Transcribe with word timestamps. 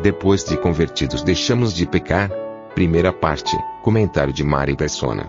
Depois 0.00 0.44
de 0.44 0.56
convertidos 0.56 1.24
deixamos 1.24 1.74
de 1.74 1.84
pecar? 1.84 2.30
Primeira 2.72 3.12
parte, 3.12 3.56
comentário 3.82 4.32
de 4.32 4.44
Mari 4.44 4.76
Persona. 4.76 5.28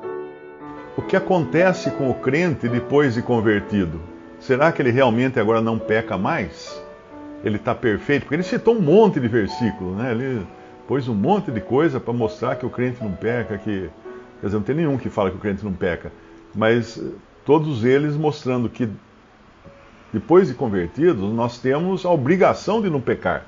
O 0.96 1.02
que 1.02 1.16
acontece 1.16 1.90
com 1.90 2.08
o 2.12 2.14
crente 2.14 2.70
depois 2.70 3.16
de 3.16 3.24
convertido? 3.24 4.00
Será 4.40 4.72
que 4.72 4.80
ele 4.80 4.92
realmente 4.92 5.40
agora 5.40 5.60
não 5.60 5.80
peca 5.80 6.20
mais? 6.20 6.80
Ele 7.44 7.56
está 7.56 7.74
perfeito? 7.74 8.24
Porque 8.24 8.36
ele 8.36 8.44
citou 8.44 8.76
um 8.76 8.82
monte 8.82 9.20
de 9.20 9.28
versículos, 9.28 9.98
né? 9.98 10.12
Ele 10.12 10.46
pôs 10.88 11.08
um 11.08 11.16
monte 11.16 11.50
de 11.50 11.62
coisa 11.62 12.00
para 12.00 12.14
mostrar 12.14 12.56
que 12.56 12.66
o 12.66 12.70
crente 12.70 13.04
não 13.04 13.14
peca, 13.14 13.58
que 13.58 13.90
quer 14.40 14.46
dizer, 14.46 14.58
não 14.58 14.64
tem 14.64 14.76
nenhum 14.76 15.00
que 15.00 15.10
fala 15.10 15.32
que 15.32 15.38
o 15.38 15.40
crente 15.40 15.66
não 15.66 15.74
peca, 15.74 16.12
mas 16.54 17.02
todos 17.44 17.84
eles 17.84 18.16
mostrando 18.16 18.70
que 18.70 18.88
depois 20.14 20.48
de 20.48 20.54
convertidos 20.54 21.34
nós 21.34 21.58
temos 21.58 22.06
a 22.06 22.12
obrigação 22.12 22.84
de 22.84 22.90
não 22.90 23.02
pecar. 23.02 23.46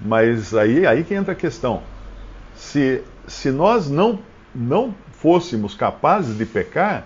Mas 0.00 0.54
aí 0.54 0.86
aí 0.86 1.04
que 1.04 1.14
entra 1.14 1.32
a 1.32 1.36
questão. 1.36 1.82
Se 2.54 3.02
se 3.26 3.50
nós 3.50 3.90
não 3.90 4.18
não 4.54 4.94
fôssemos 5.12 5.74
capazes 5.74 6.36
de 6.36 6.46
pecar, 6.46 7.04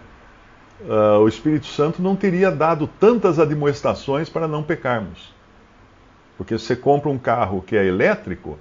uh, 0.82 1.18
o 1.20 1.28
Espírito 1.28 1.66
Santo 1.66 2.02
não 2.02 2.14
teria 2.14 2.50
dado 2.50 2.86
tantas 3.00 3.38
admoestações 3.38 4.28
para 4.28 4.46
não 4.46 4.62
pecarmos. 4.62 5.32
Porque 6.36 6.58
você 6.58 6.76
compra 6.76 7.08
um 7.10 7.18
carro 7.18 7.62
que 7.62 7.76
é 7.76 7.84
elétrico, 7.86 8.58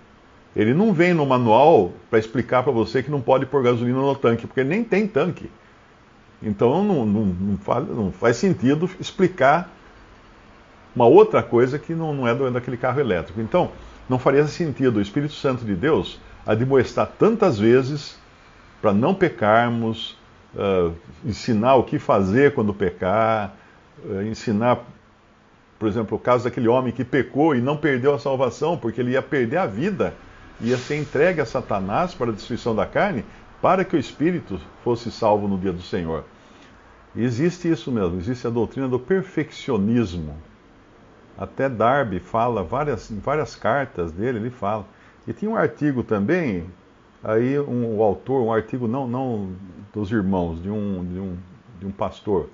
ele 0.56 0.74
não 0.74 0.94
vem 0.94 1.14
no 1.14 1.26
manual 1.26 1.94
para 2.10 2.20
explicar 2.20 2.64
para 2.64 2.72
você 2.72 3.02
que 3.02 3.12
não 3.12 3.22
pode 3.22 3.46
pôr 3.46 3.64
gasolina 3.64 4.00
no 4.00 4.16
tanque, 4.16 4.46
porque 4.46 4.64
nem 4.64 4.84
tem 4.84 5.08
tanque. 5.08 5.50
Então 6.44 6.84
não, 6.84 7.06
não, 7.06 7.26
não, 7.26 7.58
faz, 7.58 7.88
não 7.88 8.12
faz, 8.12 8.38
sentido 8.38 8.90
explicar 9.00 9.70
uma 10.96 11.06
outra 11.06 11.42
coisa 11.42 11.80
que 11.80 11.94
não, 11.94 12.14
não 12.14 12.28
é 12.28 12.52
daquele 12.52 12.78
carro 12.78 13.00
elétrico. 13.00 13.40
Então, 13.40 13.72
não 14.10 14.20
faria 14.20 14.46
sentido 14.48 14.98
o 14.98 15.02
Espírito 15.02 15.34
Santo 15.34 15.64
de 15.64 15.76
Deus 15.76 16.20
admoestar 16.46 17.08
tantas 17.18 17.60
vezes 17.60 18.18
para 18.82 18.94
não 18.94 19.14
pecarmos, 19.14 20.18
uh, 20.56 20.94
ensinar 21.24 21.76
o 21.76 21.84
que 21.84 22.00
fazer 22.00 22.54
quando 22.54 22.74
pecar, 22.74 23.56
uh, 24.04 24.22
ensinar, 24.24 24.80
por 25.78 25.88
exemplo, 25.88 26.18
o 26.18 26.20
caso 26.20 26.46
daquele 26.46 26.68
homem 26.68 26.92
que 26.92 27.04
pecou 27.04 27.56
e 27.56 27.62
não 27.62 27.78
perdeu 27.78 28.14
a 28.14 28.20
salvação, 28.20 28.78
porque 28.78 29.02
ele 29.02 29.12
ia 29.12 29.22
perder 29.22 29.58
a 29.58 29.68
vida, 29.68 30.14
ia 30.60 30.78
ser 30.78 30.98
entregue 30.98 31.42
a 31.42 31.46
Satanás 31.46 32.14
para 32.14 32.32
a 32.32 32.34
destruição 32.34 32.76
da 32.76 32.86
carne, 32.86 33.24
para 33.62 33.86
que 33.86 33.96
o 33.96 34.00
espírito 34.00 34.60
fosse 34.84 35.12
salvo 35.12 35.48
no 35.48 35.58
dia 35.58 35.72
do 35.72 35.82
Senhor. 35.82 36.24
Existe 37.16 37.70
isso 37.70 37.92
mesmo, 37.92 38.18
existe 38.18 38.48
a 38.48 38.50
doutrina 38.50 38.88
do 38.88 39.00
perfeccionismo. 39.00 40.36
Até 41.38 41.70
Darby 41.70 42.20
fala, 42.20 42.64
várias, 42.64 43.10
em 43.10 43.20
várias 43.20 43.56
cartas 43.56 44.12
dele, 44.12 44.40
ele 44.40 44.50
fala. 44.50 44.86
E 45.28 45.34
tinha 45.34 45.50
um 45.50 45.56
artigo 45.56 46.04
também, 46.04 46.66
aí 47.24 47.60
um, 47.60 47.98
o 47.98 48.04
autor, 48.04 48.42
um 48.42 48.52
artigo 48.52 48.88
não, 48.88 49.08
não 49.08 49.52
dos 49.94 50.12
irmãos, 50.12 50.62
de 50.62 50.70
um, 50.70 51.06
de 51.06 51.20
um, 51.20 51.38
de 51.80 51.86
um 51.86 51.92
pastor 51.92 52.50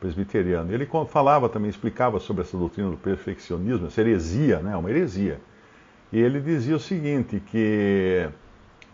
presbiteriano. 0.00 0.72
Ele 0.72 0.88
falava 1.08 1.48
também, 1.48 1.68
explicava 1.68 2.18
sobre 2.18 2.42
essa 2.42 2.56
doutrina 2.56 2.90
do 2.90 2.96
perfeccionismo, 2.96 3.86
essa 3.86 4.00
heresia, 4.00 4.60
né, 4.60 4.76
uma 4.76 4.90
heresia. 4.90 5.40
E 6.12 6.18
ele 6.18 6.40
dizia 6.40 6.74
o 6.74 6.80
seguinte, 6.80 7.40
que 7.40 8.28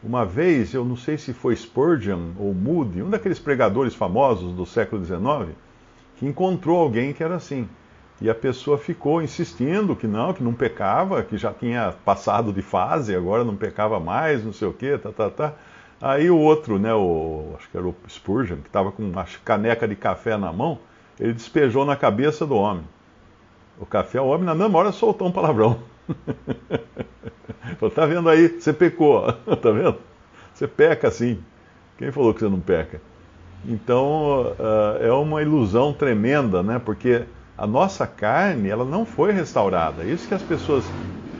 uma 0.02 0.24
vez, 0.26 0.74
eu 0.74 0.84
não 0.84 0.96
sei 0.96 1.16
se 1.16 1.32
foi 1.32 1.56
Spurgeon 1.56 2.32
ou 2.38 2.52
Moody, 2.52 3.02
um 3.02 3.08
daqueles 3.08 3.38
pregadores 3.38 3.94
famosos 3.94 4.52
do 4.52 4.66
século 4.66 5.04
XIX, 5.04 5.56
que 6.16 6.26
encontrou 6.26 6.78
alguém 6.78 7.12
que 7.12 7.22
era 7.22 7.36
assim. 7.36 7.68
E 8.20 8.30
a 8.30 8.34
pessoa 8.34 8.78
ficou 8.78 9.22
insistindo 9.22 9.94
que 9.94 10.06
não, 10.06 10.32
que 10.32 10.42
não 10.42 10.54
pecava, 10.54 11.22
que 11.22 11.36
já 11.36 11.52
tinha 11.52 11.94
passado 12.04 12.52
de 12.52 12.62
fase, 12.62 13.14
agora 13.14 13.44
não 13.44 13.54
pecava 13.54 14.00
mais, 14.00 14.42
não 14.42 14.52
sei 14.52 14.68
o 14.68 14.72
quê, 14.72 14.96
tá, 14.96 15.12
tá, 15.12 15.28
tá. 15.28 15.52
Aí 16.00 16.30
o 16.30 16.38
outro, 16.38 16.78
né, 16.78 16.94
o, 16.94 17.54
acho 17.58 17.68
que 17.70 17.76
era 17.76 17.86
o 17.86 17.94
Spurgeon, 18.08 18.56
que 18.56 18.68
estava 18.68 18.90
com 18.90 19.02
uma 19.02 19.24
caneca 19.44 19.86
de 19.86 19.94
café 19.94 20.36
na 20.36 20.52
mão, 20.52 20.78
ele 21.20 21.32
despejou 21.32 21.84
na 21.84 21.96
cabeça 21.96 22.46
do 22.46 22.56
homem. 22.56 22.84
O 23.78 23.84
café, 23.84 24.20
o 24.20 24.26
homem 24.26 24.46
na 24.46 24.54
mesma 24.54 24.78
hora 24.78 24.92
soltou 24.92 25.28
um 25.28 25.32
palavrão. 25.32 25.80
Falou, 27.78 27.94
tá 27.94 28.06
vendo 28.06 28.28
aí? 28.28 28.48
Você 28.48 28.72
pecou. 28.72 29.30
tá 29.60 29.70
vendo? 29.70 29.98
Você 30.54 30.66
peca 30.66 31.10
sim. 31.10 31.38
Quem 31.98 32.10
falou 32.10 32.32
que 32.32 32.40
você 32.40 32.48
não 32.48 32.60
peca? 32.60 33.00
Então 33.66 34.54
uh, 34.58 35.02
é 35.02 35.12
uma 35.12 35.42
ilusão 35.42 35.92
tremenda, 35.92 36.62
né? 36.62 36.78
Porque 36.78 37.24
a 37.56 37.66
nossa 37.66 38.06
carne 38.06 38.68
ela 38.68 38.84
não 38.84 39.06
foi 39.06 39.32
restaurada. 39.32 40.02
É 40.02 40.06
isso 40.06 40.28
que 40.28 40.34
as 40.34 40.42
pessoas 40.42 40.84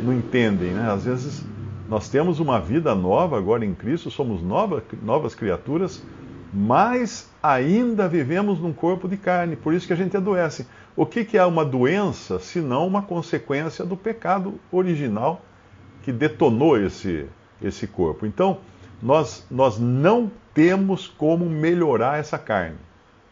não 0.01 0.13
entendem, 0.13 0.71
né? 0.71 0.91
Às 0.91 1.05
vezes 1.05 1.45
nós 1.89 2.09
temos 2.09 2.41
uma 2.41 2.59
vida 2.59 2.95
nova 2.95 3.37
agora 3.37 3.65
em 3.65 3.75
Cristo, 3.75 4.11
somos 4.11 4.43
nova, 4.43 4.83
novas 5.03 5.35
criaturas, 5.35 6.03
mas 6.53 7.31
ainda 7.43 8.09
vivemos 8.09 8.59
num 8.61 8.73
corpo 8.73 9.09
de 9.09 9.17
carne. 9.17 9.57
Por 9.57 9.75
isso 9.75 9.87
que 9.87 9.93
a 9.93 9.97
gente 9.97 10.17
adoece. 10.17 10.67
O 10.97 11.05
que, 11.05 11.25
que 11.25 11.37
é 11.37 11.45
uma 11.45 11.65
doença, 11.65 12.39
se 12.39 12.61
não 12.61 12.87
uma 12.87 13.03
consequência 13.03 13.85
do 13.85 13.97
pecado 13.97 14.55
original 14.73 15.43
que 16.03 16.11
detonou 16.11 16.81
esse, 16.81 17.27
esse 17.63 17.87
corpo? 17.87 18.25
Então, 18.25 18.59
nós, 19.03 19.47
nós 19.51 19.79
não 19.79 20.31
temos 20.55 21.07
como 21.07 21.45
melhorar 21.45 22.19
essa 22.19 22.39
carne. 22.39 22.79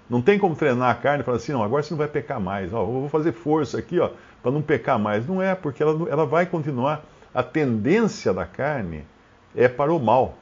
Não 0.08 0.20
tem 0.20 0.38
como 0.38 0.54
treinar 0.54 0.90
a 0.90 0.94
carne 0.94 1.22
e 1.22 1.24
falar 1.24 1.38
assim, 1.38 1.52
não, 1.52 1.62
agora 1.62 1.82
você 1.82 1.92
não 1.92 1.98
vai 1.98 2.08
pecar 2.08 2.40
mais. 2.40 2.72
Ó, 2.72 2.84
vou 2.84 3.08
fazer 3.08 3.32
força 3.32 3.78
aqui 3.78 3.98
ó, 3.98 4.10
para 4.42 4.52
não 4.52 4.60
pecar 4.60 4.98
mais. 4.98 5.26
Não 5.26 5.40
é, 5.40 5.54
porque 5.54 5.82
ela, 5.82 6.08
ela 6.08 6.26
vai 6.26 6.46
continuar. 6.46 7.04
A 7.34 7.42
tendência 7.42 8.32
da 8.32 8.44
carne 8.44 9.04
é 9.56 9.68
para 9.68 9.92
o 9.92 9.98
mal. 9.98 10.34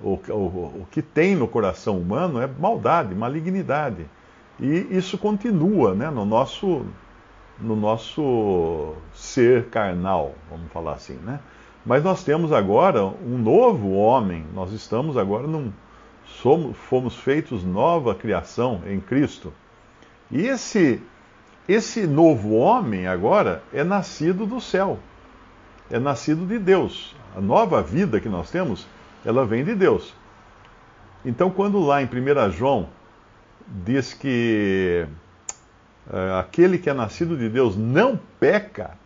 O, 0.00 0.18
o, 0.28 0.82
o 0.82 0.88
que 0.90 1.00
tem 1.00 1.34
no 1.34 1.48
coração 1.48 1.98
humano 1.98 2.40
é 2.40 2.46
maldade, 2.46 3.14
malignidade. 3.14 4.06
E 4.58 4.86
isso 4.90 5.18
continua 5.18 5.94
né, 5.94 6.10
no, 6.10 6.24
nosso, 6.24 6.86
no 7.60 7.76
nosso 7.76 8.94
ser 9.14 9.66
carnal, 9.66 10.34
vamos 10.50 10.70
falar 10.72 10.94
assim. 10.94 11.18
Né? 11.22 11.40
Mas 11.84 12.02
nós 12.02 12.24
temos 12.24 12.52
agora 12.52 13.04
um 13.04 13.38
novo 13.38 13.92
homem, 13.92 14.44
nós 14.54 14.72
estamos 14.72 15.16
agora 15.16 15.46
num. 15.46 15.72
Somos, 16.26 16.76
fomos 16.76 17.16
feitos 17.16 17.64
nova 17.64 18.14
criação 18.14 18.82
em 18.86 19.00
Cristo. 19.00 19.52
E 20.30 20.46
esse, 20.46 21.00
esse 21.68 22.06
novo 22.06 22.54
homem 22.54 23.06
agora 23.06 23.62
é 23.72 23.84
nascido 23.84 24.44
do 24.44 24.60
céu, 24.60 24.98
é 25.90 25.98
nascido 25.98 26.46
de 26.46 26.58
Deus. 26.58 27.14
A 27.36 27.40
nova 27.40 27.82
vida 27.82 28.20
que 28.20 28.28
nós 28.28 28.50
temos, 28.50 28.86
ela 29.24 29.44
vem 29.44 29.64
de 29.64 29.74
Deus. 29.74 30.14
Então, 31.24 31.50
quando 31.50 31.80
lá 31.80 32.02
em 32.02 32.06
1 32.06 32.50
João 32.52 32.88
diz 33.66 34.14
que 34.14 35.06
uh, 36.08 36.38
aquele 36.38 36.78
que 36.78 36.88
é 36.88 36.94
nascido 36.94 37.36
de 37.36 37.48
Deus 37.48 37.76
não 37.76 38.18
peca 38.38 38.96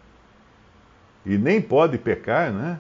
e 1.25 1.37
nem 1.39 1.61
pode 1.61 1.99
pecar, 1.99 2.53
né? 2.53 2.79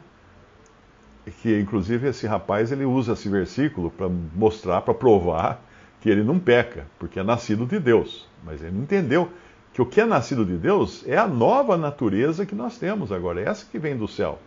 Que 1.43 1.58
inclusive 1.61 2.08
esse 2.08 2.26
rapaz 2.26 2.72
ele 2.72 2.84
usa 2.84 3.12
esse 3.12 3.28
versículo 3.28 3.90
para 3.90 4.08
mostrar, 4.08 4.81
para 4.81 4.94
provar 4.94 5.62
que 6.00 6.08
ele 6.08 6.25
não 6.25 6.38
peca, 6.38 6.87
porque 6.99 7.20
é 7.20 7.22
nascido 7.22 7.67
de 7.67 7.78
Deus. 7.78 8.28
Mas 8.44 8.62
ele 8.62 8.78
entendeu 8.78 9.28
que 9.72 9.82
o 9.82 9.87
que 9.87 10.00
é 10.00 10.05
nascido 10.05 10.44
de 10.44 10.56
Deus 10.56 11.05
é 11.06 11.17
a 11.17 11.28
nova 11.28 11.76
natureza 11.76 12.46
que 12.46 12.55
nós 12.55 12.78
temos 12.78 13.12
agora, 13.12 13.40
é 13.40 13.44
essa 13.44 13.67
que 13.70 13.78
vem 13.78 13.96
do 13.96 14.08
céu. 14.08 14.38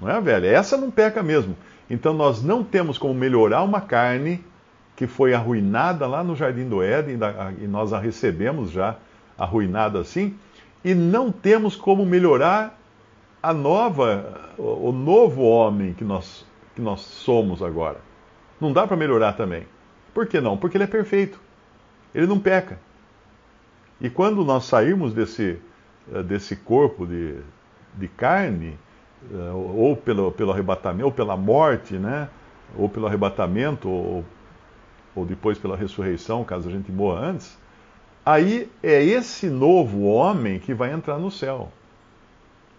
Não 0.00 0.10
é 0.10 0.20
velha? 0.20 0.46
Essa 0.48 0.76
não 0.76 0.90
peca 0.90 1.22
mesmo. 1.22 1.56
Então 1.88 2.12
nós 2.12 2.42
não 2.42 2.62
temos 2.62 2.98
como 2.98 3.14
melhorar 3.14 3.62
uma 3.62 3.80
carne 3.80 4.44
que 4.96 5.06
foi 5.06 5.34
arruinada 5.34 6.06
lá 6.06 6.24
no 6.24 6.34
Jardim 6.34 6.68
do 6.68 6.82
Éden, 6.82 7.18
e 7.60 7.66
nós 7.66 7.92
a 7.92 7.98
recebemos 7.98 8.70
já 8.70 8.96
arruinada 9.38 10.00
assim, 10.00 10.34
e 10.84 10.94
não 10.94 11.30
temos 11.30 11.76
como 11.76 12.04
melhorar 12.04 12.78
a 13.46 13.54
nova, 13.54 14.50
o 14.58 14.90
novo 14.90 15.42
homem 15.42 15.94
que 15.94 16.02
nós, 16.02 16.44
que 16.74 16.80
nós 16.80 17.00
somos 17.02 17.62
agora. 17.62 18.00
Não 18.60 18.72
dá 18.72 18.88
para 18.88 18.96
melhorar 18.96 19.34
também. 19.34 19.68
Por 20.12 20.26
que 20.26 20.40
não? 20.40 20.56
Porque 20.56 20.76
ele 20.76 20.82
é 20.82 20.88
perfeito. 20.88 21.40
Ele 22.12 22.26
não 22.26 22.40
peca. 22.40 22.76
E 24.00 24.10
quando 24.10 24.44
nós 24.44 24.64
sairmos 24.64 25.14
desse, 25.14 25.60
uh, 26.10 26.24
desse 26.24 26.56
corpo 26.56 27.06
de, 27.06 27.36
de 27.94 28.08
carne, 28.08 28.76
uh, 29.30 29.76
ou 29.78 29.96
pelo, 29.96 30.32
pelo 30.32 30.50
arrebatamento, 30.50 31.06
ou 31.06 31.12
pela 31.12 31.36
morte, 31.36 31.94
né? 31.94 32.28
ou 32.76 32.88
pelo 32.88 33.06
arrebatamento, 33.06 33.88
ou, 33.88 34.24
ou 35.14 35.24
depois 35.24 35.56
pela 35.56 35.76
ressurreição, 35.76 36.42
caso 36.42 36.68
a 36.68 36.72
gente 36.72 36.90
morra 36.90 37.20
antes, 37.20 37.56
aí 38.24 38.68
é 38.82 39.00
esse 39.04 39.48
novo 39.48 40.02
homem 40.02 40.58
que 40.58 40.74
vai 40.74 40.92
entrar 40.92 41.16
no 41.16 41.30
céu. 41.30 41.70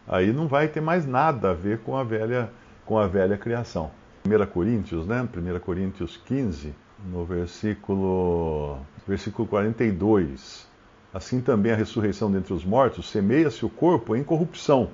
Aí 0.08 0.32
não 0.32 0.48
vai 0.48 0.68
ter 0.68 0.80
mais 0.80 1.06
nada 1.06 1.52
a 1.52 1.54
ver 1.54 1.80
com 1.80 1.98
a 1.98 2.04
velha, 2.04 2.50
com 2.86 2.98
a 2.98 3.08
velha 3.08 3.38
criação. 3.38 3.92
1 4.26 4.46
Coríntios, 4.48 5.06
né? 5.06 5.22
1 5.22 5.60
Coríntios 5.60 6.18
15, 6.26 6.74
no 7.06 7.26
versículo, 7.26 8.80
versículo 9.06 9.48
42. 9.48 10.68
Assim 11.14 11.42
também 11.42 11.72
a 11.72 11.76
ressurreição 11.76 12.32
dentre 12.32 12.54
os 12.54 12.64
mortos, 12.64 13.10
semeia-se 13.10 13.66
o 13.66 13.70
corpo 13.70 14.16
em 14.16 14.24
corrupção, 14.24 14.90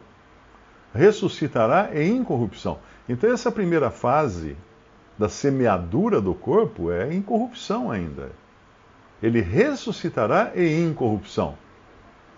ressuscitará 0.93 1.89
em 1.93 2.17
incorrupção. 2.17 2.79
Então 3.09 3.31
essa 3.31 3.51
primeira 3.51 3.91
fase 3.91 4.55
da 5.17 5.27
semeadura 5.29 6.21
do 6.21 6.33
corpo 6.33 6.91
é 6.91 7.13
incorrupção 7.13 7.91
ainda. 7.91 8.31
Ele 9.21 9.41
ressuscitará 9.41 10.51
em 10.55 10.87
incorrupção. 10.89 11.55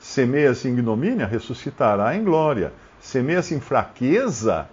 Semeia-se 0.05 0.67
em 0.67 0.73
ignomínia, 0.73 1.25
ressuscitará 1.25 2.15
em 2.15 2.23
glória. 2.23 2.71
Semeia-se 2.99 3.55
em 3.55 3.59
fraqueza, 3.59 4.69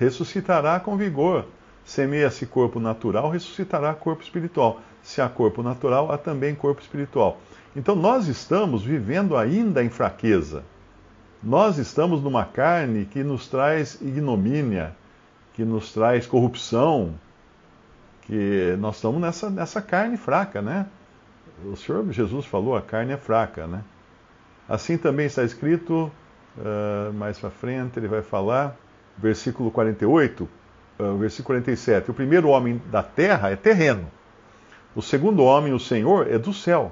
ressuscitará 0.00 0.80
com 0.80 0.96
vigor. 0.96 1.46
Semeia-se 1.84 2.44
corpo 2.46 2.80
natural, 2.80 3.30
ressuscitará 3.30 3.94
corpo 3.94 4.20
espiritual. 4.20 4.80
Se 5.00 5.22
há 5.22 5.28
corpo 5.28 5.62
natural, 5.62 6.10
há 6.10 6.18
também 6.18 6.56
corpo 6.56 6.82
espiritual. 6.82 7.38
Então 7.74 7.94
nós 7.94 8.26
estamos 8.26 8.82
vivendo 8.82 9.36
ainda 9.36 9.82
em 9.82 9.88
fraqueza. 9.88 10.64
Nós 11.40 11.78
estamos 11.78 12.20
numa 12.20 12.44
carne 12.44 13.04
que 13.04 13.22
nos 13.22 13.46
traz 13.46 14.00
ignomínia, 14.02 14.94
que 15.54 15.64
nos 15.64 15.92
traz 15.92 16.26
corrupção, 16.26 17.14
que 18.22 18.76
nós 18.80 18.96
estamos 18.96 19.20
nessa, 19.20 19.48
nessa 19.48 19.80
carne 19.80 20.16
fraca, 20.16 20.60
né? 20.60 20.86
O 21.64 21.76
Senhor 21.76 22.04
Jesus 22.10 22.44
falou, 22.44 22.76
a 22.76 22.82
carne 22.82 23.12
é 23.12 23.16
fraca, 23.16 23.68
né? 23.68 23.84
Assim 24.72 24.96
também 24.96 25.26
está 25.26 25.44
escrito, 25.44 26.10
uh, 26.56 27.12
mais 27.12 27.38
para 27.38 27.50
frente, 27.50 27.98
ele 27.98 28.08
vai 28.08 28.22
falar, 28.22 28.74
versículo 29.18 29.70
48, 29.70 30.48
uh, 30.98 31.18
versículo 31.18 31.58
47. 31.58 32.10
O 32.10 32.14
primeiro 32.14 32.48
homem 32.48 32.80
da 32.90 33.02
terra 33.02 33.50
é 33.50 33.54
terreno. 33.54 34.06
O 34.96 35.02
segundo 35.02 35.42
homem, 35.42 35.74
o 35.74 35.78
Senhor, 35.78 36.26
é 36.26 36.38
do 36.38 36.54
céu. 36.54 36.90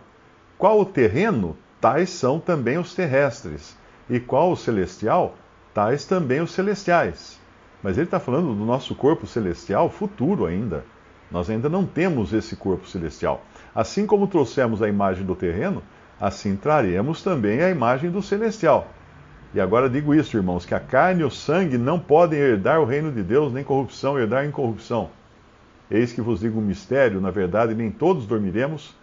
Qual 0.58 0.78
o 0.78 0.84
terreno? 0.84 1.56
Tais 1.80 2.10
são 2.10 2.38
também 2.38 2.76
os 2.76 2.94
terrestres. 2.94 3.74
E 4.10 4.20
qual 4.20 4.52
o 4.52 4.56
celestial? 4.58 5.34
Tais 5.72 6.04
também 6.04 6.42
os 6.42 6.52
celestiais. 6.52 7.40
Mas 7.82 7.96
ele 7.96 8.08
está 8.08 8.20
falando 8.20 8.54
do 8.54 8.66
nosso 8.66 8.94
corpo 8.94 9.26
celestial 9.26 9.88
futuro 9.88 10.44
ainda. 10.44 10.84
Nós 11.30 11.48
ainda 11.48 11.70
não 11.70 11.86
temos 11.86 12.34
esse 12.34 12.56
corpo 12.56 12.86
celestial. 12.86 13.42
Assim 13.74 14.06
como 14.06 14.26
trouxemos 14.26 14.82
a 14.82 14.88
imagem 14.88 15.24
do 15.24 15.34
terreno, 15.34 15.82
assim 16.20 16.56
traremos 16.56 17.22
também 17.22 17.62
a 17.62 17.70
imagem 17.70 18.10
do 18.10 18.20
celestial. 18.20 18.88
E 19.54 19.60
agora 19.60 19.88
digo 19.88 20.14
isso, 20.14 20.36
irmãos, 20.36 20.64
que 20.64 20.74
a 20.74 20.80
carne 20.80 21.22
e 21.22 21.24
o 21.24 21.30
sangue 21.30 21.78
não 21.78 21.98
podem 21.98 22.38
herdar 22.38 22.80
o 22.80 22.84
reino 22.84 23.10
de 23.10 23.22
Deus, 23.22 23.52
nem 23.52 23.64
corrupção 23.64 24.18
herdar 24.18 24.44
incorrupção. 24.44 25.10
Eis 25.90 26.12
que 26.12 26.20
vos 26.20 26.40
digo 26.40 26.60
um 26.60 26.64
mistério, 26.64 27.20
na 27.20 27.30
verdade, 27.30 27.74
nem 27.74 27.90
todos 27.90 28.26
dormiremos, 28.26 28.94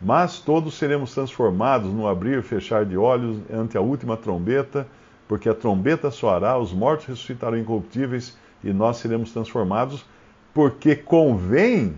mas 0.00 0.38
todos 0.38 0.74
seremos 0.74 1.12
transformados 1.12 1.92
no 1.92 2.08
abrir 2.08 2.38
e 2.38 2.42
fechar 2.42 2.86
de 2.86 2.96
olhos 2.96 3.38
ante 3.52 3.76
a 3.76 3.80
última 3.82 4.16
trombeta 4.16 4.86
porque 5.30 5.48
a 5.48 5.54
trombeta 5.54 6.10
soará, 6.10 6.58
os 6.58 6.72
mortos 6.72 7.06
ressuscitarão 7.06 7.56
incorruptíveis 7.56 8.36
e 8.64 8.72
nós 8.72 8.96
seremos 8.96 9.30
transformados, 9.32 10.04
porque 10.52 10.96
convém 10.96 11.94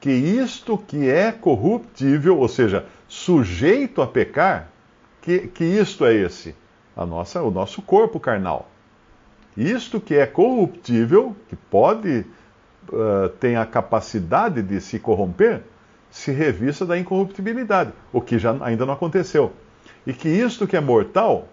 que 0.00 0.10
isto 0.10 0.76
que 0.76 1.08
é 1.08 1.30
corruptível, 1.30 2.36
ou 2.36 2.48
seja, 2.48 2.84
sujeito 3.18 4.00
a 4.00 4.06
pecar, 4.06 4.68
que, 5.20 5.48
que 5.48 5.64
isto 5.64 6.06
é 6.06 6.14
esse? 6.14 6.54
A 6.96 7.04
nossa, 7.04 7.42
o 7.42 7.50
nosso 7.50 7.82
corpo 7.82 8.20
carnal. 8.20 8.70
Isto 9.56 10.00
que 10.00 10.14
é 10.14 10.26
corruptível, 10.26 11.34
que 11.48 11.56
pode, 11.56 12.24
uh, 12.90 13.28
tem 13.40 13.56
a 13.56 13.66
capacidade 13.66 14.62
de 14.62 14.80
se 14.80 14.98
corromper, 14.98 15.62
se 16.10 16.30
revista 16.30 16.86
da 16.86 16.96
incorruptibilidade, 16.96 17.92
o 18.12 18.20
que 18.20 18.38
já 18.38 18.56
ainda 18.60 18.86
não 18.86 18.94
aconteceu. 18.94 19.52
E 20.06 20.12
que 20.12 20.28
isto 20.28 20.66
que 20.66 20.76
é 20.76 20.80
mortal, 20.80 21.48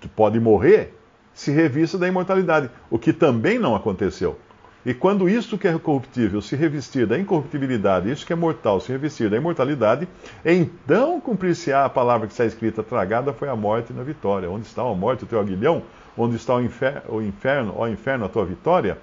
que 0.00 0.08
pode 0.08 0.38
morrer, 0.38 0.94
se 1.32 1.50
revista 1.50 1.96
da 1.96 2.06
imortalidade, 2.06 2.70
o 2.90 2.98
que 2.98 3.12
também 3.12 3.58
não 3.58 3.74
aconteceu. 3.74 4.38
E 4.86 4.94
quando 4.94 5.28
isto 5.28 5.58
que 5.58 5.66
é 5.66 5.76
corruptível 5.76 6.40
se 6.40 6.54
revestir 6.54 7.06
da 7.06 7.18
incorruptibilidade, 7.18 8.10
isso 8.10 8.24
que 8.24 8.32
é 8.32 8.36
mortal 8.36 8.80
se 8.80 8.92
revestir 8.92 9.28
da 9.28 9.36
imortalidade, 9.36 10.08
então 10.44 11.20
cumprir-se-á 11.20 11.84
a 11.84 11.88
palavra 11.88 12.26
que 12.26 12.32
está 12.32 12.44
escrita: 12.44 12.82
tragada 12.82 13.32
foi 13.32 13.48
a 13.48 13.56
morte 13.56 13.92
na 13.92 14.02
vitória. 14.02 14.48
Onde 14.48 14.66
está 14.66 14.82
a 14.82 14.94
morte, 14.94 15.24
o 15.24 15.26
teu 15.26 15.40
aguilhão? 15.40 15.82
Onde 16.16 16.36
está 16.36 16.54
o, 16.54 16.62
infer 16.62 17.02
o 17.08 17.20
inferno, 17.20 17.74
ó 17.76 17.88
inferno, 17.88 18.24
a 18.24 18.28
tua 18.28 18.44
vitória? 18.44 18.98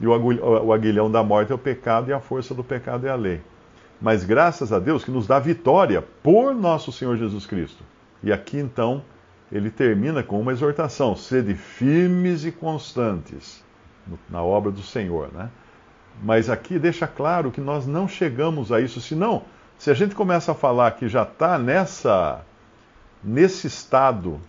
E 0.00 0.06
o 0.06 0.72
aguilhão 0.72 1.10
da 1.10 1.24
morte 1.24 1.50
é 1.50 1.54
o 1.54 1.58
pecado, 1.58 2.08
e 2.08 2.12
a 2.12 2.20
força 2.20 2.54
do 2.54 2.62
pecado 2.62 3.04
é 3.04 3.10
a 3.10 3.16
lei. 3.16 3.40
Mas 4.00 4.24
graças 4.24 4.72
a 4.72 4.78
Deus 4.78 5.04
que 5.04 5.10
nos 5.10 5.26
dá 5.26 5.40
vitória 5.40 6.04
por 6.22 6.54
nosso 6.54 6.92
Senhor 6.92 7.16
Jesus 7.16 7.44
Cristo. 7.44 7.82
E 8.22 8.32
aqui 8.32 8.56
então 8.56 9.02
ele 9.50 9.70
termina 9.70 10.22
com 10.22 10.40
uma 10.40 10.52
exortação: 10.52 11.16
sede 11.16 11.56
firmes 11.56 12.44
e 12.44 12.52
constantes 12.52 13.66
na 14.28 14.42
obra 14.42 14.70
do 14.70 14.82
Senhor, 14.82 15.32
né? 15.32 15.50
Mas 16.22 16.50
aqui 16.50 16.78
deixa 16.78 17.06
claro 17.06 17.50
que 17.50 17.60
nós 17.60 17.86
não 17.86 18.08
chegamos 18.08 18.72
a 18.72 18.80
isso, 18.80 19.00
senão, 19.00 19.42
se 19.78 19.90
a 19.90 19.94
gente 19.94 20.14
começa 20.14 20.52
a 20.52 20.54
falar 20.54 20.90
que 20.92 21.08
já 21.08 21.22
está 21.22 21.58
nessa 21.58 22.44
nesse 23.22 23.66
estado 23.66 24.40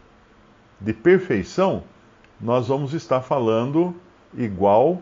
de 0.79 0.93
perfeição, 0.93 1.83
nós 2.39 2.67
vamos 2.67 2.93
estar 2.93 3.21
falando 3.21 3.95
igual 4.33 5.01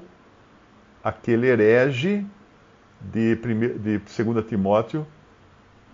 aquele 1.04 1.48
herege 1.48 2.26
de, 3.00 3.36
de 3.36 3.98
2 4.00 4.46
Timóteo, 4.48 5.06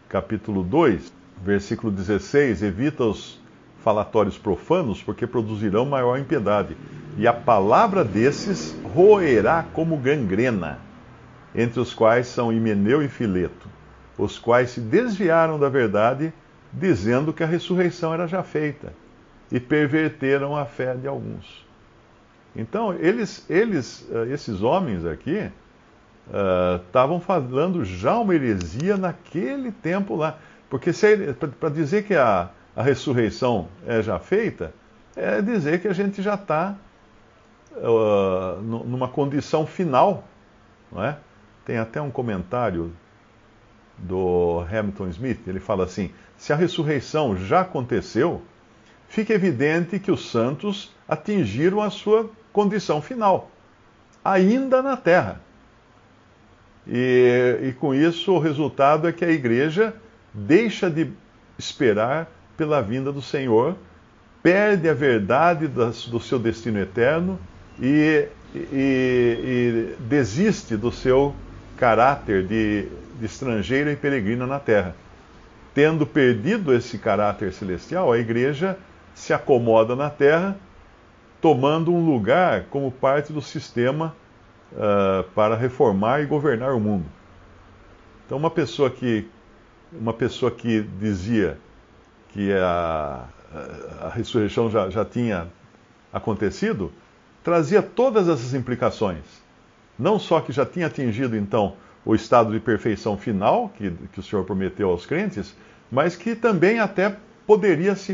capítulo 0.07 0.63
2, 0.63 1.11
versículo 1.43 1.91
16, 1.91 2.63
evita 2.63 3.03
os 3.03 3.39
falatórios 3.83 4.37
profanos, 4.37 5.03
porque 5.03 5.27
produzirão 5.27 5.85
maior 5.85 6.17
impiedade. 6.17 6.77
E 7.17 7.27
a 7.27 7.33
palavra 7.33 8.03
desses 8.03 8.75
roerá 8.93 9.65
como 9.73 9.97
gangrena, 9.97 10.79
entre 11.53 11.79
os 11.79 11.93
quais 11.93 12.27
são 12.27 12.51
Himeneu 12.51 13.03
e 13.03 13.07
Fileto, 13.07 13.67
os 14.17 14.39
quais 14.39 14.71
se 14.71 14.79
desviaram 14.79 15.59
da 15.59 15.69
verdade, 15.69 16.33
dizendo 16.71 17.31
que 17.31 17.43
a 17.43 17.47
ressurreição 17.47 18.13
era 18.13 18.27
já 18.27 18.41
feita, 18.41 18.93
e 19.51 19.59
perverteram 19.59 20.55
a 20.55 20.65
fé 20.65 20.95
de 20.95 21.07
alguns. 21.07 21.63
Então, 22.55 22.93
eles, 22.93 23.45
eles 23.49 24.07
eh, 24.11 24.29
esses 24.31 24.61
homens 24.61 25.05
aqui, 25.05 25.51
estavam 26.85 27.17
uh, 27.17 27.21
falando 27.21 27.83
já 27.83 28.17
uma 28.17 28.33
heresia 28.33 28.95
naquele 28.95 29.71
tempo 29.71 30.15
lá. 30.15 30.37
Porque 30.69 30.91
para 31.59 31.69
dizer 31.69 32.03
que 32.03 32.15
a, 32.15 32.49
a 32.75 32.81
ressurreição 32.81 33.67
é 33.85 34.01
já 34.01 34.17
feita, 34.19 34.73
é 35.15 35.41
dizer 35.41 35.81
que 35.81 35.87
a 35.87 35.93
gente 35.93 36.21
já 36.21 36.35
está 36.35 36.75
uh, 37.77 38.61
numa 38.61 39.07
condição 39.07 39.65
final. 39.65 40.27
Não 40.91 41.03
é? 41.03 41.17
Tem 41.65 41.77
até 41.77 42.01
um 42.01 42.11
comentário 42.11 42.93
do 43.97 44.63
Hamilton 44.69 45.07
Smith, 45.09 45.47
ele 45.47 45.59
fala 45.59 45.85
assim: 45.85 46.11
se 46.37 46.51
a 46.51 46.55
ressurreição 46.55 47.37
já 47.37 47.61
aconteceu, 47.61 48.41
fica 49.07 49.33
evidente 49.33 49.99
que 49.99 50.11
os 50.11 50.29
santos 50.29 50.93
atingiram 51.07 51.81
a 51.81 51.89
sua 51.89 52.29
condição 52.51 53.01
final, 53.01 53.49
ainda 54.23 54.81
na 54.81 54.97
terra. 54.97 55.41
E, 56.85 57.59
e 57.61 57.73
com 57.73 57.93
isso 57.93 58.33
o 58.33 58.39
resultado 58.39 59.07
é 59.07 59.13
que 59.13 59.23
a 59.23 59.31
igreja 59.31 59.95
deixa 60.33 60.89
de 60.89 61.11
esperar 61.57 62.29
pela 62.57 62.81
vinda 62.81 63.11
do 63.11 63.21
Senhor, 63.21 63.75
perde 64.41 64.89
a 64.89 64.93
verdade 64.93 65.67
do 65.67 66.19
seu 66.19 66.37
destino 66.37 66.79
eterno 66.79 67.39
e, 67.79 68.27
e, 68.55 68.59
e 68.71 69.95
desiste 69.99 70.77
do 70.77 70.91
seu 70.91 71.35
caráter 71.77 72.45
de, 72.45 72.87
de 73.19 73.25
estrangeiro 73.25 73.89
e 73.89 73.95
peregrino 73.95 74.45
na 74.45 74.59
terra. 74.59 74.95
Tendo 75.73 76.05
perdido 76.05 76.73
esse 76.73 76.97
caráter 76.97 77.51
celestial, 77.51 78.11
a 78.11 78.17
igreja 78.17 78.77
se 79.15 79.33
acomoda 79.33 79.95
na 79.95 80.09
terra, 80.09 80.55
tomando 81.41 81.91
um 81.91 82.05
lugar 82.05 82.65
como 82.69 82.91
parte 82.91 83.33
do 83.33 83.41
sistema 83.41 84.15
uh, 84.71 85.23
para 85.31 85.55
reformar 85.55 86.21
e 86.21 86.25
governar 86.25 86.73
o 86.73 86.79
mundo. 86.79 87.05
Então, 88.25 88.37
uma 88.37 88.51
pessoa 88.51 88.89
que, 88.89 89.27
uma 89.91 90.13
pessoa 90.13 90.51
que 90.51 90.81
dizia 90.81 91.57
que 92.29 92.53
a, 92.53 93.25
ressurreição 94.13 94.69
já, 94.69 94.89
já 94.89 95.05
tinha 95.05 95.47
acontecido, 96.11 96.91
trazia 97.43 97.81
todas 97.81 98.29
essas 98.29 98.53
implicações. 98.53 99.23
Não 99.97 100.17
só 100.17 100.39
que 100.39 100.51
já 100.51 100.65
tinha 100.65 100.87
atingido, 100.87 101.35
então, 101.35 101.75
o 102.05 102.15
estado 102.15 102.51
de 102.51 102.59
perfeição 102.59 103.17
final 103.17 103.69
que, 103.69 103.91
que 104.11 104.19
o 104.19 104.23
Senhor 104.23 104.43
prometeu 104.43 104.89
aos 104.89 105.05
crentes, 105.05 105.55
mas 105.91 106.15
que 106.15 106.35
também 106.35 106.79
até 106.79 107.15
poderia 107.45 107.95
se, 107.95 108.13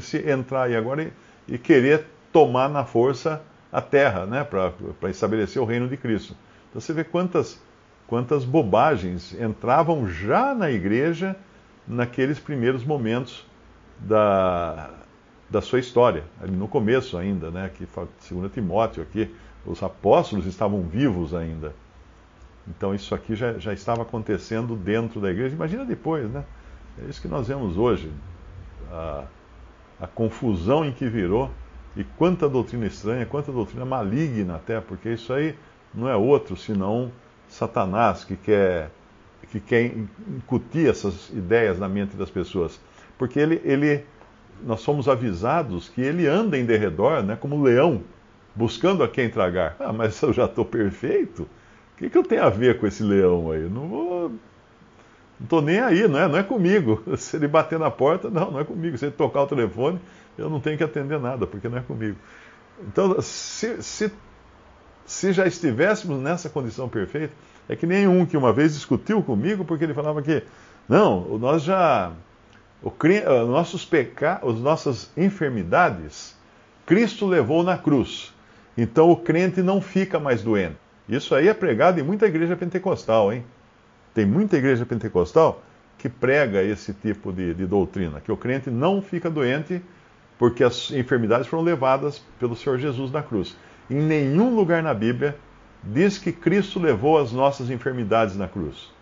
se 0.00 0.30
entrar 0.30 0.64
aí 0.64 0.76
agora 0.76 1.02
e, 1.02 1.54
e, 1.54 1.58
querer 1.58 2.06
tomar 2.32 2.68
na 2.68 2.84
força 2.84 3.42
a 3.72 3.80
terra, 3.80 4.26
né, 4.26 4.44
para 4.44 5.10
estabelecer 5.10 5.60
o 5.60 5.64
reino 5.64 5.88
de 5.88 5.96
Cristo. 5.96 6.36
Então 6.70 6.80
você 6.80 6.92
vê 6.92 7.04
quantas, 7.04 7.60
quantas 8.06 8.44
bobagens 8.44 9.34
entravam 9.38 10.08
já 10.08 10.54
na 10.54 10.70
igreja 10.70 11.36
naqueles 11.86 12.38
primeiros 12.38 12.84
momentos 12.84 13.44
da, 13.98 14.90
da 15.48 15.60
sua 15.60 15.78
história, 15.78 16.24
no 16.48 16.66
começo 16.66 17.16
ainda, 17.16 17.50
né, 17.50 17.70
que 17.72 17.86
2 17.86 18.52
Timóteo 18.52 19.02
aqui, 19.02 19.32
os 19.64 19.82
apóstolos 19.82 20.46
estavam 20.46 20.82
vivos 20.82 21.34
ainda. 21.34 21.74
Então 22.68 22.94
isso 22.94 23.14
aqui 23.14 23.36
já, 23.36 23.58
já 23.58 23.72
estava 23.72 24.02
acontecendo 24.02 24.74
dentro 24.74 25.20
da 25.20 25.30
igreja. 25.30 25.54
Imagina 25.54 25.84
depois, 25.84 26.28
né? 26.30 26.44
É 27.00 27.08
isso 27.08 27.20
que 27.20 27.28
nós 27.28 27.46
vemos 27.46 27.76
hoje. 27.76 28.10
A, 28.90 29.24
a 30.00 30.06
confusão 30.06 30.84
em 30.84 30.92
que 30.92 31.08
virou 31.08 31.50
e 31.96 32.04
quanta 32.04 32.48
doutrina 32.48 32.86
estranha, 32.86 33.24
quanta 33.24 33.50
doutrina 33.50 33.84
maligna 33.84 34.56
até, 34.56 34.80
porque 34.80 35.10
isso 35.10 35.32
aí 35.32 35.56
não 35.94 36.08
é 36.08 36.16
outro 36.16 36.56
senão 36.56 37.10
Satanás 37.48 38.24
que 38.24 38.36
quer, 38.36 38.90
que 39.50 39.60
quer 39.60 39.96
incutir 40.28 40.90
essas 40.90 41.30
ideias 41.30 41.78
na 41.78 41.88
mente 41.88 42.16
das 42.16 42.30
pessoas. 42.30 42.78
Porque 43.16 43.38
ele, 43.38 43.60
ele, 43.64 44.04
nós 44.64 44.80
somos 44.80 45.08
avisados 45.08 45.88
que 45.88 46.00
ele 46.00 46.26
anda 46.26 46.56
em 46.56 46.64
derredor, 46.64 47.22
né, 47.22 47.36
como 47.36 47.56
um 47.56 47.62
leão, 47.62 48.02
buscando 48.54 49.02
a 49.02 49.08
quem 49.08 49.28
tragar. 49.28 49.76
Ah, 49.78 49.92
mas 49.92 50.20
eu 50.22 50.32
já 50.32 50.46
estou 50.46 50.64
perfeito? 50.64 51.42
O 51.42 51.98
que, 51.98 52.10
que 52.10 52.18
eu 52.18 52.22
tenho 52.22 52.44
a 52.44 52.50
ver 52.50 52.78
com 52.78 52.86
esse 52.86 53.02
leão 53.02 53.50
aí? 53.50 53.68
Não 53.68 53.88
vou. 53.88 54.28
Não 54.28 55.44
estou 55.44 55.62
nem 55.62 55.80
aí, 55.80 56.06
não 56.08 56.18
é? 56.18 56.28
Não 56.28 56.38
é 56.38 56.42
comigo. 56.42 57.02
Se 57.16 57.36
ele 57.36 57.48
bater 57.48 57.78
na 57.78 57.90
porta, 57.90 58.30
não, 58.30 58.50
não 58.50 58.60
é 58.60 58.64
comigo. 58.64 58.96
Se 58.98 59.06
ele 59.06 59.12
tocar 59.12 59.42
o 59.42 59.46
telefone, 59.46 60.00
eu 60.36 60.50
não 60.50 60.60
tenho 60.60 60.76
que 60.76 60.84
atender 60.84 61.18
nada, 61.18 61.46
porque 61.46 61.68
não 61.68 61.78
é 61.78 61.80
comigo. 61.80 62.16
Então, 62.80 63.20
se, 63.20 63.82
se, 63.82 64.12
se 65.06 65.32
já 65.32 65.46
estivéssemos 65.46 66.20
nessa 66.20 66.50
condição 66.50 66.88
perfeita, 66.88 67.32
é 67.68 67.74
que 67.74 67.86
nenhum 67.86 68.26
que 68.26 68.36
uma 68.36 68.52
vez 68.52 68.74
discutiu 68.74 69.22
comigo, 69.22 69.64
porque 69.64 69.84
ele 69.84 69.94
falava 69.94 70.22
que, 70.22 70.42
não, 70.88 71.38
nós 71.38 71.62
já. 71.62 72.12
O, 72.82 72.92
nossos 73.46 73.84
pecados, 73.84 74.54
as 74.54 74.60
nossas 74.60 75.10
enfermidades, 75.16 76.36
Cristo 76.84 77.26
levou 77.26 77.62
na 77.62 77.76
cruz. 77.76 78.34
Então 78.76 79.10
o 79.10 79.16
crente 79.16 79.62
não 79.62 79.80
fica 79.80 80.20
mais 80.20 80.42
doente. 80.42 80.76
Isso 81.08 81.34
aí 81.34 81.48
é 81.48 81.54
pregado 81.54 82.00
em 82.00 82.02
muita 82.02 82.26
igreja 82.26 82.56
pentecostal, 82.56 83.32
hein? 83.32 83.44
Tem 84.12 84.26
muita 84.26 84.56
igreja 84.56 84.84
pentecostal 84.84 85.62
que 85.98 86.08
prega 86.08 86.62
esse 86.62 86.92
tipo 86.92 87.32
de, 87.32 87.54
de 87.54 87.66
doutrina, 87.66 88.20
que 88.20 88.30
o 88.30 88.36
crente 88.36 88.70
não 88.70 89.00
fica 89.00 89.30
doente 89.30 89.80
porque 90.38 90.62
as 90.62 90.90
enfermidades 90.90 91.46
foram 91.46 91.62
levadas 91.62 92.22
pelo 92.38 92.54
Senhor 92.54 92.78
Jesus 92.78 93.10
na 93.10 93.22
cruz. 93.22 93.56
Em 93.90 94.00
nenhum 94.00 94.54
lugar 94.54 94.82
na 94.82 94.92
Bíblia 94.92 95.36
diz 95.82 96.18
que 96.18 96.32
Cristo 96.32 96.78
levou 96.80 97.18
as 97.18 97.32
nossas 97.32 97.70
enfermidades 97.70 98.36
na 98.36 98.48
cruz. 98.48 98.92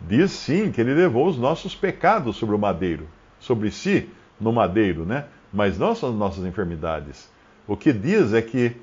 Diz 0.00 0.30
sim 0.30 0.70
que 0.70 0.80
ele 0.80 0.94
levou 0.94 1.26
os 1.26 1.36
nossos 1.36 1.74
pecados 1.74 2.36
sobre 2.36 2.54
o 2.54 2.58
madeiro, 2.58 3.08
sobre 3.40 3.70
si 3.70 4.08
no 4.40 4.52
madeiro, 4.52 5.04
né? 5.04 5.24
Mas 5.52 5.78
não 5.78 5.94
são 5.94 6.10
as 6.10 6.14
nossas 6.14 6.44
enfermidades. 6.44 7.28
O 7.66 7.76
que 7.76 7.92
diz 7.92 8.32
é 8.32 8.40
que 8.40 8.76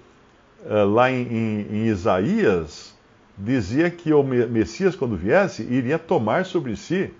eh, 0.65 0.83
lá 0.83 1.11
em, 1.11 1.21
em, 1.27 1.67
em, 1.71 1.85
Isaías, 1.87 2.93
dizia 3.37 3.89
que 3.89 4.13
o 4.13 4.23
Messias, 4.23 4.95
quando 4.95 5.15
viesse, 5.15 5.63
iria 5.63 5.99
tomar 5.99 6.45
sobre 6.45 6.75
si 6.75 7.13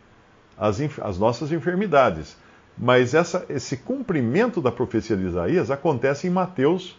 as, 0.58 0.80
as 1.02 1.18
nossas 1.18 1.52
enfermidades. 1.52 2.38
Mas 2.78 3.14
essa, 3.14 3.46
esse 3.48 3.78
cumprimento 3.78 4.62
da 4.62 4.72
profecia 4.72 5.16
de 5.16 5.25
Isaías 5.25 5.72
acontece 5.72 6.28
em 6.28 6.30
Mateus, 6.30 6.98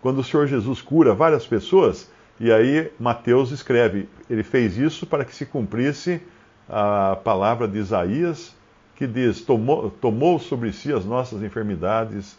quando 0.00 0.20
o 0.20 0.24
Senhor 0.24 0.46
Jesus 0.46 0.80
cura 0.80 1.14
várias 1.14 1.46
pessoas, 1.46 2.10
e 2.40 2.52
aí 2.52 2.90
Mateus 2.98 3.50
escreve: 3.50 4.08
ele 4.28 4.42
fez 4.42 4.76
isso 4.76 5.06
para 5.06 5.24
que 5.24 5.34
se 5.34 5.46
cumprisse 5.46 6.20
a 6.68 7.16
palavra 7.22 7.68
de 7.68 7.78
Isaías, 7.78 8.54
que 8.96 9.06
diz: 9.06 9.40
tomou, 9.42 9.90
tomou 9.90 10.38
sobre 10.38 10.72
si 10.72 10.92
as 10.92 11.04
nossas 11.04 11.42
enfermidades 11.42 12.36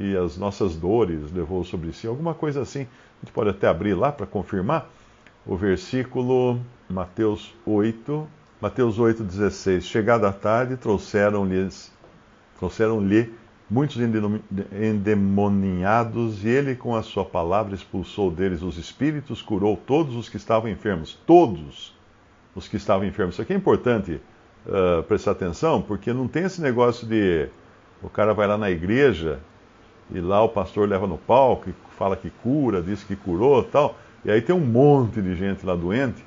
e 0.00 0.16
as 0.16 0.36
nossas 0.36 0.76
dores 0.76 1.32
levou 1.32 1.64
sobre 1.64 1.92
si, 1.92 2.06
alguma 2.06 2.34
coisa 2.34 2.62
assim. 2.62 2.82
A 2.82 3.24
gente 3.24 3.32
pode 3.32 3.50
até 3.50 3.68
abrir 3.68 3.94
lá 3.94 4.12
para 4.12 4.26
confirmar 4.26 4.90
o 5.46 5.56
versículo 5.56 6.60
Mateus 6.88 7.54
8, 7.64 8.26
Mateus 8.60 8.98
8, 8.98 9.22
16. 9.22 9.84
Chegada 9.84 10.28
a 10.28 10.32
tarde, 10.32 10.76
trouxeram-lhes 10.76 11.94
trouxeram-lhe 12.58 13.32
muitos 13.68 13.98
endemoniados, 14.72 16.44
e 16.44 16.48
ele, 16.48 16.74
com 16.76 16.94
a 16.94 17.02
sua 17.02 17.24
palavra, 17.24 17.74
expulsou 17.74 18.30
deles 18.30 18.62
os 18.62 18.78
espíritos, 18.78 19.42
curou 19.42 19.76
todos 19.76 20.14
os 20.14 20.28
que 20.28 20.36
estavam 20.36 20.70
enfermos. 20.70 21.18
Todos 21.26 21.94
os 22.54 22.68
que 22.68 22.76
estavam 22.76 23.06
enfermos. 23.06 23.34
Isso 23.34 23.42
aqui 23.42 23.52
é 23.52 23.56
importante 23.56 24.20
uh, 24.66 25.02
prestar 25.02 25.32
atenção, 25.32 25.82
porque 25.82 26.12
não 26.12 26.28
tem 26.28 26.44
esse 26.44 26.60
negócio 26.62 27.06
de 27.06 27.48
o 28.02 28.08
cara 28.08 28.32
vai 28.32 28.46
lá 28.46 28.56
na 28.56 28.70
igreja 28.70 29.40
e 30.10 30.20
lá 30.20 30.42
o 30.42 30.48
pastor 30.48 30.88
leva 30.88 31.06
no 31.06 31.18
palco 31.18 31.70
e 31.70 31.74
fala 31.96 32.16
que 32.16 32.30
cura, 32.30 32.80
diz 32.80 33.02
que 33.02 33.16
curou 33.16 33.62
tal, 33.62 33.98
e 34.24 34.30
aí 34.30 34.40
tem 34.40 34.54
um 34.54 34.64
monte 34.64 35.20
de 35.20 35.34
gente 35.34 35.66
lá 35.66 35.74
doente. 35.74 36.24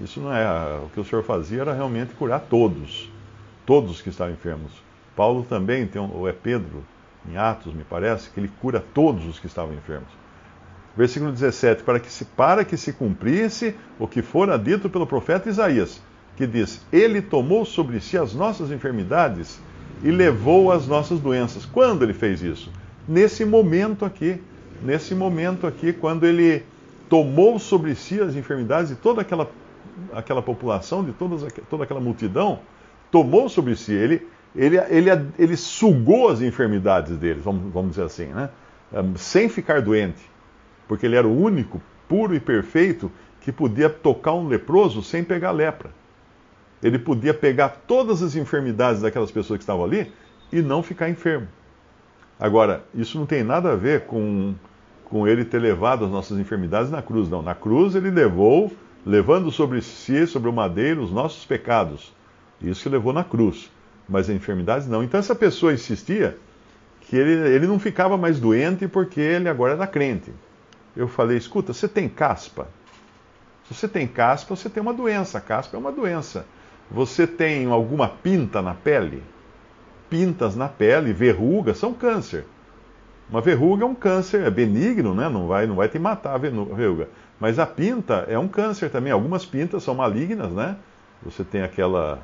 Isso 0.00 0.20
não 0.20 0.32
é. 0.32 0.46
O 0.84 0.88
que 0.90 1.00
o 1.00 1.04
Senhor 1.04 1.22
fazia 1.22 1.62
era 1.62 1.72
realmente 1.72 2.14
curar 2.14 2.40
todos, 2.40 3.10
todos 3.66 4.00
que 4.00 4.10
estavam 4.10 4.32
enfermos. 4.32 4.87
Paulo 5.18 5.44
também 5.48 5.86
tem, 5.86 6.00
ou 6.00 6.28
é 6.28 6.32
Pedro, 6.32 6.82
em 7.28 7.36
Atos, 7.36 7.74
me 7.74 7.82
parece, 7.82 8.30
que 8.30 8.40
ele 8.40 8.50
cura 8.60 8.82
todos 8.94 9.26
os 9.26 9.38
que 9.38 9.46
estavam 9.46 9.74
enfermos. 9.74 10.08
Versículo 10.96 11.32
17: 11.32 11.82
para 11.82 12.00
que, 12.00 12.10
se, 12.10 12.24
para 12.24 12.64
que 12.64 12.76
se 12.76 12.92
cumprisse 12.92 13.74
o 13.98 14.06
que 14.06 14.22
fora 14.22 14.56
dito 14.56 14.88
pelo 14.88 15.06
profeta 15.06 15.48
Isaías, 15.48 16.00
que 16.36 16.46
diz: 16.46 16.86
Ele 16.92 17.20
tomou 17.20 17.64
sobre 17.64 18.00
si 18.00 18.16
as 18.16 18.32
nossas 18.32 18.70
enfermidades 18.70 19.60
e 20.02 20.10
levou 20.10 20.70
as 20.72 20.86
nossas 20.86 21.18
doenças. 21.18 21.66
Quando 21.66 22.04
ele 22.04 22.14
fez 22.14 22.40
isso? 22.40 22.72
nesse 23.08 23.44
momento 23.44 24.04
aqui, 24.04 24.40
nesse 24.82 25.14
momento 25.14 25.66
aqui, 25.66 25.92
quando 25.92 26.26
ele 26.26 26.62
tomou 27.08 27.58
sobre 27.58 27.94
si 27.94 28.20
as 28.20 28.36
enfermidades 28.36 28.90
de 28.90 28.96
toda 28.96 29.22
aquela, 29.22 29.50
aquela 30.12 30.42
população, 30.42 31.02
de 31.02 31.12
todas, 31.12 31.50
toda 31.70 31.84
aquela 31.84 32.00
multidão, 32.00 32.60
tomou 33.10 33.48
sobre 33.48 33.74
si, 33.74 33.92
ele, 33.92 34.28
ele, 34.58 34.76
ele, 34.88 35.08
ele 35.38 35.56
sugou 35.56 36.28
as 36.28 36.42
enfermidades 36.42 37.16
deles, 37.16 37.44
vamos, 37.44 37.72
vamos 37.72 37.90
dizer 37.90 38.02
assim, 38.02 38.26
né? 38.26 38.50
sem 39.16 39.48
ficar 39.48 39.80
doente, 39.80 40.28
porque 40.88 41.06
ele 41.06 41.14
era 41.14 41.26
o 41.26 41.40
único, 41.40 41.80
puro 42.08 42.34
e 42.34 42.40
perfeito, 42.40 43.10
que 43.40 43.52
podia 43.52 43.88
tocar 43.88 44.32
um 44.32 44.48
leproso 44.48 45.02
sem 45.02 45.22
pegar 45.22 45.52
lepra. 45.52 45.90
Ele 46.82 46.98
podia 46.98 47.32
pegar 47.32 47.68
todas 47.86 48.20
as 48.20 48.34
enfermidades 48.34 49.02
daquelas 49.02 49.30
pessoas 49.30 49.58
que 49.58 49.62
estavam 49.62 49.84
ali 49.84 50.12
e 50.52 50.60
não 50.60 50.82
ficar 50.82 51.08
enfermo. 51.08 51.46
Agora, 52.38 52.84
isso 52.94 53.18
não 53.18 53.26
tem 53.26 53.44
nada 53.44 53.72
a 53.72 53.76
ver 53.76 54.06
com, 54.06 54.54
com 55.04 55.26
ele 55.26 55.44
ter 55.44 55.60
levado 55.60 56.04
as 56.04 56.10
nossas 56.10 56.38
enfermidades 56.38 56.90
na 56.90 57.02
cruz, 57.02 57.28
não. 57.28 57.42
Na 57.42 57.54
cruz 57.54 57.94
ele 57.94 58.10
levou, 58.10 58.72
levando 59.04 59.50
sobre 59.50 59.82
si, 59.82 60.26
sobre 60.26 60.48
o 60.48 60.52
madeiro, 60.52 61.02
os 61.02 61.12
nossos 61.12 61.44
pecados. 61.44 62.12
Isso 62.60 62.82
que 62.82 62.88
levou 62.88 63.12
na 63.12 63.24
cruz. 63.24 63.70
Mas 64.08 64.28
as 64.28 64.36
enfermidades 64.36 64.88
não. 64.88 65.02
Então 65.02 65.20
essa 65.20 65.34
pessoa 65.34 65.72
insistia 65.72 66.36
que 67.00 67.16
ele, 67.16 67.32
ele 67.48 67.66
não 67.66 67.78
ficava 67.78 68.16
mais 68.16 68.40
doente 68.40 68.88
porque 68.88 69.20
ele 69.20 69.48
agora 69.48 69.74
era 69.74 69.86
crente. 69.86 70.32
Eu 70.96 71.08
falei, 71.08 71.36
escuta, 71.36 71.72
você 71.72 71.86
tem 71.86 72.08
caspa? 72.08 72.68
Se 73.66 73.74
você 73.74 73.86
tem 73.86 74.06
caspa, 74.06 74.56
você 74.56 74.68
tem 74.68 74.82
uma 74.82 74.94
doença. 74.94 75.40
Caspa 75.40 75.76
é 75.76 75.80
uma 75.80 75.92
doença. 75.92 76.46
Você 76.90 77.26
tem 77.26 77.66
alguma 77.66 78.08
pinta 78.08 78.62
na 78.62 78.74
pele? 78.74 79.22
pintas 80.08 80.56
na 80.56 80.68
pele, 80.68 81.12
verrugas, 81.12 81.78
são 81.78 81.92
câncer. 81.92 82.44
Uma 83.30 83.40
verruga 83.40 83.84
é 83.84 83.86
um 83.86 83.94
câncer, 83.94 84.42
é 84.42 84.50
benigno, 84.50 85.14
né? 85.14 85.28
não, 85.28 85.46
vai, 85.46 85.66
não 85.66 85.76
vai 85.76 85.88
te 85.88 85.98
matar 85.98 86.34
a 86.34 86.38
verruga. 86.38 87.08
Mas 87.38 87.58
a 87.58 87.66
pinta 87.66 88.24
é 88.26 88.38
um 88.38 88.48
câncer 88.48 88.90
também. 88.90 89.12
Algumas 89.12 89.44
pintas 89.44 89.82
são 89.82 89.94
malignas, 89.94 90.50
né? 90.52 90.76
Você 91.22 91.44
tem 91.44 91.62
aquela. 91.62 92.20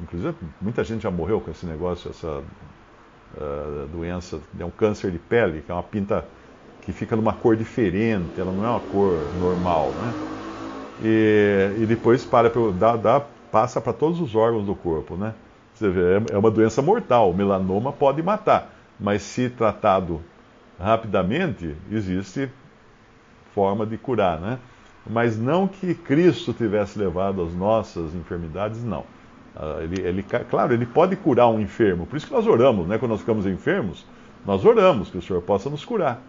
Inclusive, 0.00 0.34
muita 0.60 0.84
gente 0.84 1.02
já 1.02 1.10
morreu 1.10 1.40
com 1.40 1.50
esse 1.50 1.64
negócio, 1.64 2.10
essa 2.10 2.42
uh, 3.36 3.86
doença. 3.92 4.40
É 4.58 4.64
um 4.64 4.70
câncer 4.70 5.10
de 5.10 5.18
pele, 5.18 5.62
que 5.62 5.70
é 5.70 5.74
uma 5.74 5.82
pinta 5.82 6.24
que 6.82 6.92
fica 6.92 7.16
numa 7.16 7.32
cor 7.32 7.56
diferente, 7.56 8.40
ela 8.40 8.52
não 8.52 8.64
é 8.64 8.70
uma 8.70 8.80
cor 8.80 9.34
normal, 9.34 9.92
né? 9.94 10.14
E, 11.02 11.74
e 11.80 11.86
depois 11.86 12.24
para, 12.24 12.50
dá, 12.78 12.96
dá, 12.96 13.20
passa 13.50 13.80
para 13.80 13.92
todos 13.92 14.20
os 14.20 14.34
órgãos 14.34 14.64
do 14.64 14.74
corpo, 14.74 15.16
né? 15.16 15.34
Você 15.74 15.90
vê, 15.90 16.18
é, 16.18 16.34
é 16.34 16.38
uma 16.38 16.50
doença 16.50 16.80
mortal. 16.80 17.30
O 17.30 17.34
melanoma 17.34 17.92
pode 17.92 18.22
matar. 18.22 18.72
Mas 18.98 19.22
se 19.22 19.50
tratado 19.50 20.22
rapidamente, 20.78 21.74
existe 21.90 22.50
forma 23.52 23.84
de 23.84 23.98
curar, 23.98 24.40
né? 24.40 24.58
Mas 25.08 25.38
não 25.38 25.68
que 25.68 25.94
Cristo 25.94 26.52
tivesse 26.52 26.98
levado 26.98 27.42
as 27.42 27.54
nossas 27.54 28.14
enfermidades, 28.14 28.82
não. 28.82 29.04
Ah, 29.56 29.78
ele, 29.80 30.02
ele, 30.02 30.22
claro, 30.22 30.74
ele 30.74 30.84
pode 30.84 31.16
curar 31.16 31.48
um 31.48 31.58
enfermo, 31.58 32.06
por 32.06 32.16
isso 32.16 32.26
que 32.26 32.32
nós 32.32 32.46
oramos, 32.46 32.86
né? 32.86 32.98
Quando 32.98 33.12
nós 33.12 33.20
ficamos 33.20 33.46
enfermos, 33.46 34.04
nós 34.44 34.64
oramos 34.64 35.08
que 35.08 35.16
o 35.16 35.22
Senhor 35.22 35.40
possa 35.42 35.70
nos 35.70 35.84
curar. 35.84 36.20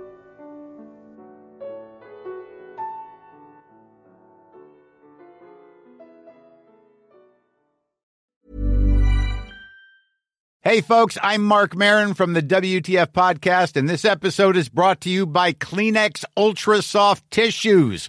Hey, 10.62 10.80
folks, 10.80 11.16
I'm 11.22 11.44
Mark 11.44 11.76
Marin 11.76 12.12
from 12.12 12.32
the 12.32 12.42
WTF 12.42 13.12
Podcast, 13.12 13.76
and 13.76 13.88
this 13.88 14.04
episode 14.04 14.56
is 14.56 14.68
brought 14.68 15.00
to 15.02 15.08
you 15.08 15.24
by 15.24 15.52
Kleenex 15.52 16.24
Ultra 16.36 16.82
Soft 16.82 17.30
Tissues 17.30 18.08